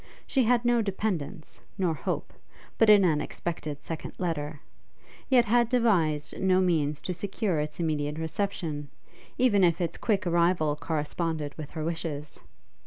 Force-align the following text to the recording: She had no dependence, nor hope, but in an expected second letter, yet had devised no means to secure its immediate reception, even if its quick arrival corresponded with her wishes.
She 0.25 0.43
had 0.45 0.65
no 0.65 0.81
dependence, 0.81 1.61
nor 1.77 1.93
hope, 1.93 2.33
but 2.79 2.89
in 2.89 3.05
an 3.05 3.21
expected 3.21 3.83
second 3.83 4.13
letter, 4.17 4.59
yet 5.29 5.45
had 5.45 5.69
devised 5.69 6.39
no 6.41 6.59
means 6.59 7.03
to 7.03 7.13
secure 7.13 7.59
its 7.59 7.79
immediate 7.79 8.17
reception, 8.17 8.89
even 9.37 9.63
if 9.63 9.79
its 9.79 9.97
quick 9.99 10.25
arrival 10.25 10.75
corresponded 10.75 11.53
with 11.55 11.69
her 11.69 11.83
wishes. 11.85 12.39